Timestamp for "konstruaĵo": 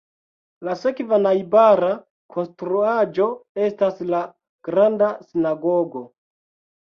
2.37-3.27